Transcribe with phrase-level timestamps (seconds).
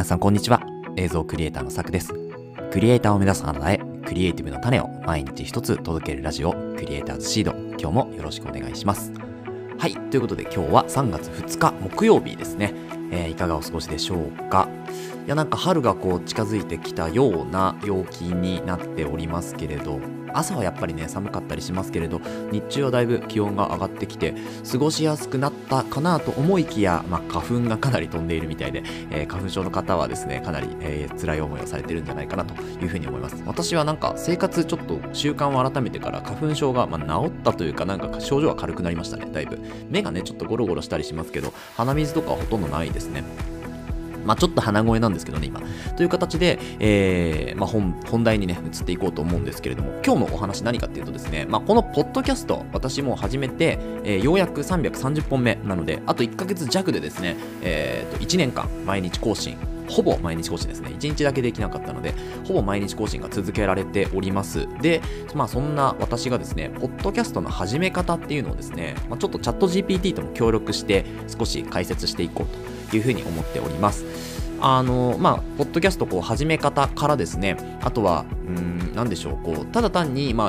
[0.00, 0.62] 皆さんこんにちは。
[0.96, 2.14] 映像クリエイターのさくです。
[2.72, 3.76] クリエイターを目指すあなたへ、
[4.06, 7.52] クリエイティブの種を毎日一つ届けるラジオ、クリエイターズシード。
[7.78, 9.12] 今日もよろしくお願いします。
[9.76, 12.72] はい、ということで今日は3月2日木曜日ですね。
[13.12, 14.70] えーいかがお過ごしでしょうか。
[15.26, 20.00] いや、なんか春がこう近づいてきたような陽気になっておりますけれど、
[20.34, 22.20] 朝はやっぱりね、寒かったりしますけれど、
[22.50, 24.34] 日中はだいぶ気温が上がってきて、
[24.70, 33.42] 過ごしやすくなったかなと思いきや、まあ、花粉がかなり飛んでいるみたいで、えー花粉症の方はですね、かなり、えー辛い思いをされてるんじゃないかなというふうに思います。
[33.46, 39.58] 私はなんか生活ちょっと習慣を改めてから花粉症が、まあ、治ったというか、なんか症状は軽くなりましたね、だいぶ。
[39.88, 43.24] 目がね、ちょっとゴロゴロしたりしますけど、鼻水とかはほとんどないですね。
[44.24, 45.60] まあ、ちょっと鼻声なんですけどね、今。
[45.96, 59.56] という形で、えーまあ、本本題にね、移っていこうと思うんですけれども、今日のお話何かっていうとですね、まあ、このポッドキャスト、私も始めて、えーようやく330本目なので、あと1ヶ月弱でですね、えーと1年間毎日更新、
[59.90, 60.90] ほぼ毎日更新ですね。
[60.90, 62.14] 1日だけできなかったので、
[62.46, 64.68] ほぼ毎日更新が続けられております。
[64.80, 65.02] で、
[65.34, 74.04] まあそんな私がですね、ポッドキャストの始め方っていうのをですね、まあ、ちょっとチャット GPT とも協力して少し解説していこうというふうに思っております。
[74.62, 80.48] あのまあ、ポッドキャストこう始め方からですね、あとは、うん、なんでしょう、こう、ただ単に、ま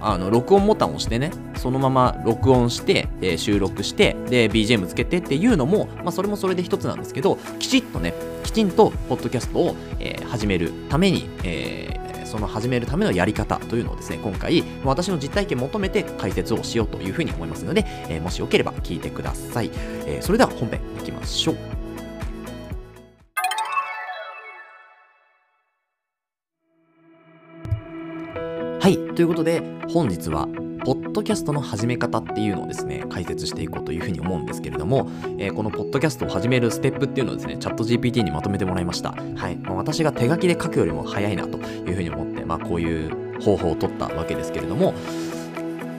[0.00, 12.01] あ、あの録音ボタンを押してね、そのまま録音して、えー収録して、で、BGM つけてっていうのも、まあ、それもそれで一つなんですけど、きちっとね、きちんと、ポッドキャストを、えー始めるために、えー
[12.32, 19.70] その始めるためのやり方というのをですね、今回、私の実体験を求めて解説をしようというふうに思いますので、えーもしよければ聞いてください。
[20.06, 21.56] えーそれでは本編いきましょう。
[28.80, 30.48] はい、ということで本日は
[30.84, 39.12] ポッドキャストの始め方っていうのをですね解説していこうというふうに思うんですけれども、えーこのポッドキャストを始めるステップっていうのをですねチャット GPT にまとめてもらいました。
[39.36, 44.94] はい、まあ私が手書きで書くよりも早いなというふうに思ってまあこういう方法を取ったわけですけれども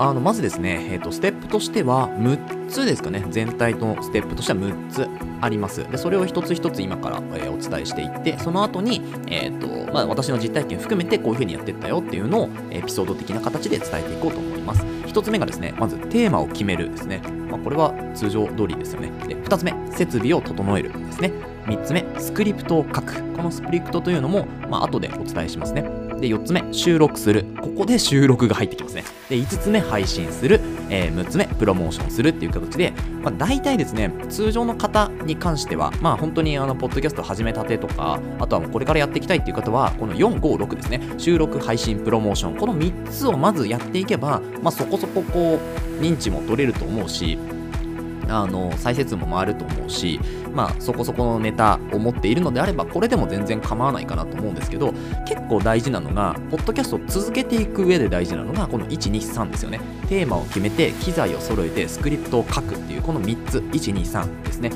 [0.00, 3.22] あのまずですね、えー、とステップとしては6つですかね。
[3.28, 5.06] 全体のステップとしては6つ
[5.42, 5.86] あります。
[5.90, 14.82] でそれを一つ一つ今から、えーお伝えしていってその後に、えーとまあ、私の実体験含めてこういう風にやっていったよっていうのをエピソード的な形で伝えていこうと思います。
[14.82, 17.18] 1つ目がですねまずテーマを決めるですね、
[17.50, 19.10] まあ、これは通常通りですよね。
[19.28, 21.30] で2つ目設備を整えるですね。
[21.66, 23.22] 3つ目スクリプトを書く。
[23.34, 25.99] このスクリプトというのも、まあ後でお伝えしますね。
[26.20, 27.44] で4つ目収録する。
[27.60, 29.04] ここで収録が入ってきますね。
[29.28, 32.92] で5つ目配信する、えー6つ目プロモーションするっていう形で、
[33.22, 41.00] まあ、大体ですね通常の方に関してはまあ本当にあのポッドキャスト始めたてとかあとはもうこれからやっていきたいっていう方はこの456ですね。
[41.18, 42.56] 収録配信プロモーション。
[42.56, 45.58] この3つをまずやっていけば、まあ、そこそここ
[45.98, 47.38] う認知も取れると思うし
[48.30, 50.20] あの再生数も回ると思うし、
[50.52, 54.92] まあ、そこそこのネタを持っているのであればこれでも全然構わないかなと思うんですけど
[55.26, 59.80] 結構大事なのがポッドキャストを続けていく上で大事なのがこの123ですよね。
[60.08, 63.58] テーマを決めて機材を揃えてスクリプトを書くっていうこの3つ。
[63.58, 64.70] 123ですね。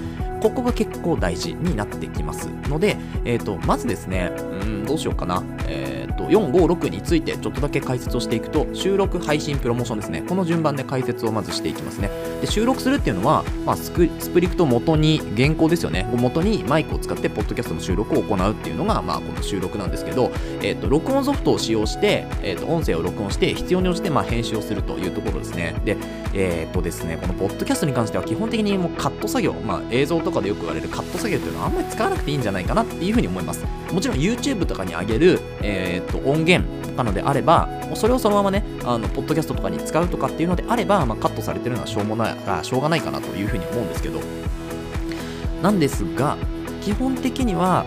[0.45, 10.23] ここが結構大事になってきますので、えー、とまずですねうんどうしようかな、えー、と456についてちょっとだけ解説をしていくと収録配信プロモーションですね。
[10.23, 12.11] この順番で解説をまずしていきますね。
[12.41, 16.09] で収録するっていうのは、まあ、スクスプリクトを元に原稿ですよね。
[16.13, 20.31] を元にマイクを使ってポッドキャストの収録を行うっていうのが、まあ、この収録なんですけど、
[20.61, 25.75] えー、と録音ソフトを使用して、えー、と音声を録音して必要に応じてまあ編集をするというところですね。
[25.85, 25.97] で
[26.37, 44.21] えっ、とですねこのポッドキャストに関しては基本的にもうカット作業、まあ、映像とかでよく言われるカット作業っていうのはあんまり使わなくていいんじゃないかなっていうふうに思いますもちろん YouTube とかに上げる、えー、と音源とかのであればそれをそのままねあのポッドキャストとかに使うとかっていうのであれば、まあ、カットされてるのはしょうもないあしょうがないかなというふうに思うんですけど
[45.63, 46.37] なんですが
[46.83, 47.87] 基本的には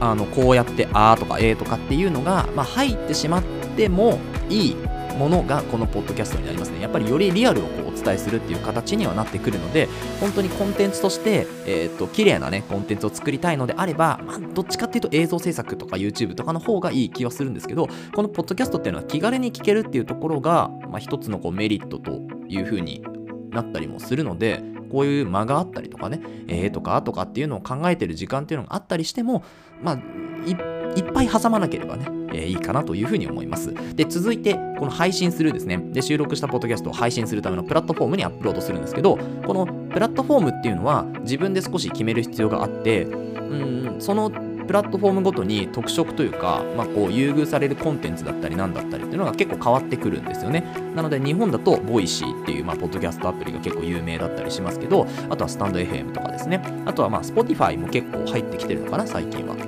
[0.00, 3.42] あのこうやって「あ」とか「え」とかっていうのが、まあ、入ってしまっ
[3.76, 4.18] ても
[4.48, 4.76] いい
[5.18, 6.80] ものがこのポッドキャストになりますね。
[6.80, 9.88] やっぱりよりリアルをこうお伝えするっていう形にはなってくるので、
[10.20, 23.04] 本当にコンテンツとして、えっ、と、綺麗なね、コンテンツを作りたいのであれば、まあ、どっちかっていうと映像制作とか YouTube とかの方がいい気はするんですけど、このポッドキャストっていうのは気軽に聞けるっていうところが、まあ、一つのこうメリットというふうに
[23.50, 29.44] なったりもするので、こういう間があったりとかね、えーとかとかっていうのを考えてる時間っていうのがあったりしても、
[29.82, 29.98] まあ、
[30.46, 30.56] い
[30.96, 33.74] いっぱい挟まなければね、えーいいかなというふうに思います。
[33.94, 50.62] で、続いて、この配信するですね、で、収録したポッドキャストを配信するためのプラットフォームにアップロードするんですけど、このプラットフォームっていうのは自分で少し決める必要があって、うん、そのプラットフォームごとに特色というか、まあ、こう優遇されるコンテンツだったりなんだったりっていうのが結構変わってくるんですよね。
[50.94, 56.62] なので日本だと Voicy っていう、まあ、ポッドキャストアプリが結構有名だったりしますけどあとはスタンド FM とかですね。
[56.84, 59.67] あとはまあ Spotify も結構入ってきてるのかな最近は。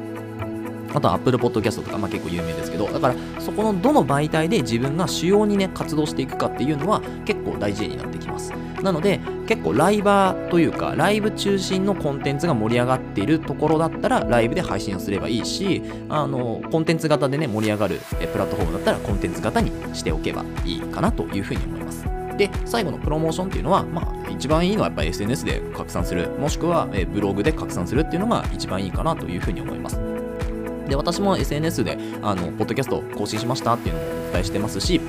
[0.92, 8.52] あとは Apple Podcast とか、まあ、結構有名ですけど、だからそこのどの媒体で自分が主要にね、活動していくかっていうのは結構大事になってきます。
[8.82, 18.00] なので、結構ライバーというか、ライブ中心のコンテンツが盛り上がっているところだったら、ライブで配信をすればいいし、あの、コンテンツ型でね、盛り上がる
[18.32, 22.06] プラットフォームだったら、コンテンツ型にしておけばいいかなというふうに思います。
[22.36, 30.19] で、最後のプロモーションっていうのは、まあ、一番いいのはやっぱり SNS で拡散する、もしくは、えブログで拡散するっていうのが一番いいかなというふうに思います。
[30.90, 35.00] で、私も SNS で、あの、ポッドキャスト更新しましたっていうのをお伝えしてますし、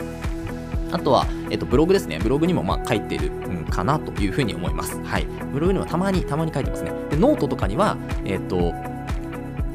[0.92, 2.19] あとは、えっと、ブログですね。
[2.19, 5.01] ブログにもまあ書いてる、ん、かなというふうに思います。
[5.01, 5.25] はい。
[5.51, 6.92] ブログにもたまに、たまに書いてますね。
[7.10, 8.74] で、ノートとかには、えっと、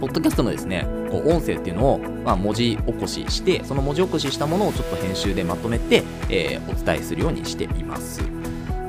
[0.01, 8.21] ポッドキャストのですね、こう音声っていうのを、まあ、文字起こしして、その文字起こししたものをちょっと編集でまとめて、えー、お伝えするようにしています。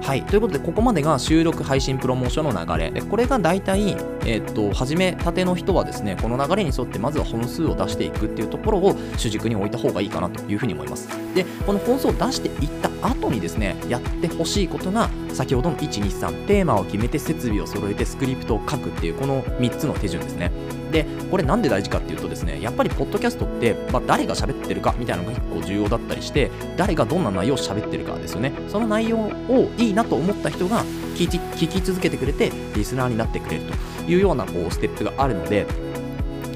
[0.07, 0.24] はい。
[0.24, 2.92] ということで、ここまでが収録配信プロモーションの流れ。
[2.92, 11.26] で、これが大体、えっ、と、始めたての人はですね、この流れに沿ってまずは本数を出していくっていうところを主軸に置いた方がいいかなというふうに思います。
[11.38, 20.51] で、この本数を出していった後にですね、やってほしいことが、先ほどの1、2、3、テーマを決めて設備を揃えてスクリプトを書くっていう、この3つの手順ですね。
[20.92, 28.51] で、これなんで大事かっていうとですね、やっぱりポッドキャストって、まあ、誰が喋ってるかみたいなのが結構重要だったりして、誰がどんな内容を喋ってるかですよね。
[28.68, 30.83] その内容をいいなと思った人が
[31.16, 33.63] 聞き聞き続けてくれて、リスナーになってくれる
[34.06, 35.68] というようなこうステップがあるので、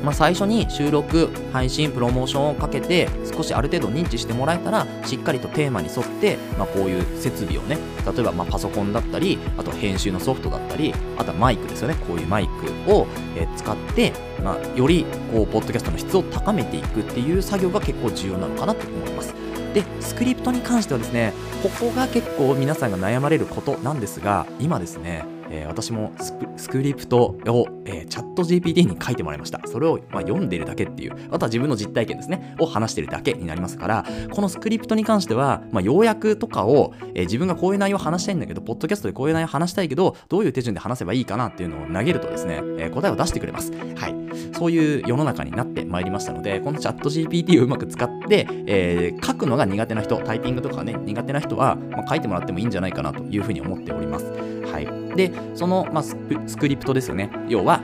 [0.04, 12.48] まあ、最初に収録、配信、プロモーションをかけて少しある程度認知してもらえたらしっかりとテーマに沿って、まあ、こういう設備をね例えばまパソコンだったりあと編集のソフトだったりあとはマイクですよねこういうマイ
[12.86, 14.14] クを、え使って、
[14.44, 19.34] まあ、よりこうポッドキャストの質を高めていくっていう作業が結構重要なのかなと思います。
[19.74, 21.34] でスクリプトに関してはですね
[21.64, 26.14] ここが結構皆さんが悩まれることなんですが今ですねえー、私も
[26.56, 29.62] スクリプトを、えー、チャット GPT に書いてもらいました。
[29.66, 43.74] それを、まあ、読んでるだけっていう、あとは自分の実体験ですね、を話してるだけになりますから、このスクリプトに関しては、まあ、要約とかを、えー、自分がこういう内容を話したいんだけど、ポッドキャストでこういう内容を話したいけど、どういう手順で話せばいいかなっていうのを投げるとですね、え答えを出してくれます。
[43.96, 44.16] はい。
[44.54, 54.61] そういう世の中になってまいりましたので、このチャット GPT をうまく使って、え書くのが苦手な人、タイピングとかね、苦手な人は、まあ、書いてもらってもいいんじゃないかなというふうに思っております。
[54.72, 55.16] はい。
[55.16, 56.16] で、その、まあ、ス
[56.58, 57.30] クリプトですよね。
[57.48, 57.82] 要は、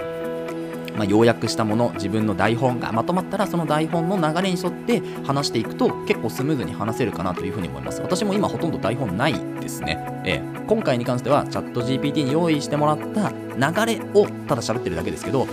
[0.95, 8.01] まあ、要約したもの、自分の台本がまとまったら、その台本の流れに沿って話していくと、結構スムーズに話せるかなというふうに思います。
[8.01, 10.21] 私も今ほとんど台本ないですね。
[10.25, 15.47] えー、今回に関しては、チャット GPT に用意してもらった流れをただ喋ってるだけですけど、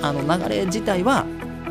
[0.00, 1.24] あの流れ自体は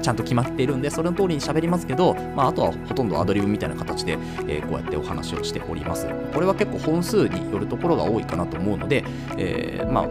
[0.04, 4.14] ちゃんと決まっているんで、それの通りに喋りますけど、まあ、あとはほとんどアドリブみたいな形で、
[4.48, 6.08] えー、こうやってお話をしております。
[6.34, 9.04] これは結構本数によるところが多いかなと思うので、
[9.38, 10.08] えー、まあ、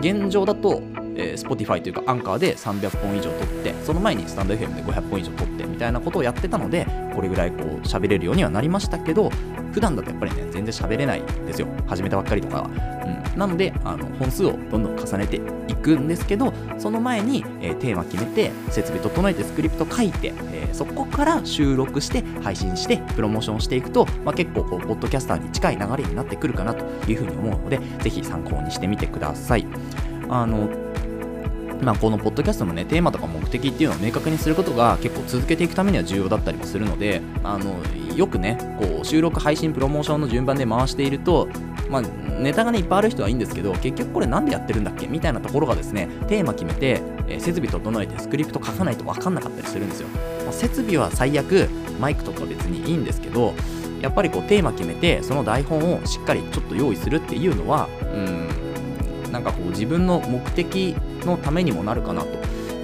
[0.00, 0.82] 現状だと、
[1.16, 9.30] えー、Spotify というかアンカーで300本以上撮って、その前にスタンド FM で500本以上撮ってみたいなことをやってたので、これぐらいこう喋れるようにはなりましたけど、
[9.72, 11.66] 普段だとやっぱりね、全然喋れないんですよ。
[11.86, 12.70] 始めたばっかりとかは。
[13.32, 29.66] うん、なので、あの本数をどんどん重ねていくんですけど、その前に、えー、テーマ決めて、設備整えて、スクリプト書いて、えー、そこから収録して、配信して、プロモーションしていくと、まあ、結構こう、ポッドキャスターに近い流れになってくるかなというふうに思うので、ぜひ参考にしてみてください。
[30.28, 30.68] あの
[31.84, 37.76] まあ、このポッドキャストのね、テーマとか目的っていうのを明確にすることが結構続けていくためには重要だったりもするので、あの、
[38.16, 41.48] よくね、こう、収録、配信、プロモーションの順番で回していると、
[41.90, 50.08] まあ、ネタがね、いっぱいある人はいいんですけど、結局これなんでやってるんだっけみたいなところがですね、テーマ決めて、えー、設備整えてスクリプト書かないと分かんなかったりするんですよ。
[50.44, 51.68] まあ、設備は最悪、
[52.00, 53.54] マイクとか別にいいんですけど、
[54.00, 58.48] やっぱりこうテーマ決めて、その台本をしっかりちょっと用意するっていうのは、うん、
[59.34, 60.94] なんかこう自分の目的
[61.26, 62.28] のためにもなるかなと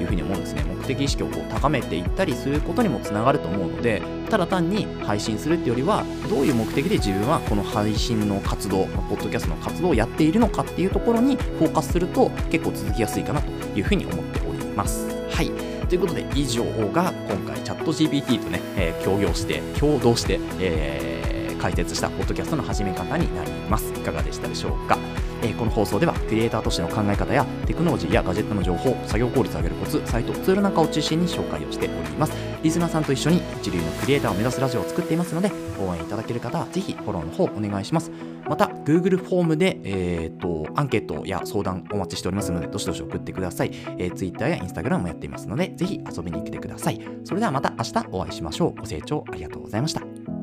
[0.00, 0.64] いうふうに思うんですね。
[0.64, 15.06] 目的意識をこう高めていったりすることにもつながると思うので、ただ単に配信するっていうよりは、どういう目的で自分はこの配信の活動、ポッドキャストの活動をやっているのかっていうところにフォーカスすると結構続きやすいかなというふうに思っております。
[15.30, 15.52] はい。
[15.86, 23.92] ということで、以上が今回チャット GPT とね、えー、協業して、共同して、えー、解説したポッドキャストの始め方になります。
[23.92, 24.98] いかがでしたでしょうか？
[25.42, 32.32] えこの放送ではクリエイターとしての考え方やテクノロジーやガジェットの情報作業効率を上げるコツサイトツールなんかを中心に紹介をしております。
[32.62, 38.10] リスナーさんと一緒に一流のクリエイターを目指すラジオを作っていますので応援いただける方はぜひフォローの方お願いします。
[38.46, 47.00] また Google フォームで、えー、とアンケートや相談お待ちしておりますのでどしどし送ってください、えー、Twitter や Instagram もやっていますのでぜひ遊びに来てください。
[47.24, 48.80] それではまた明日お会いしましょう。
[48.80, 50.39] ご清聴ありがとうございました。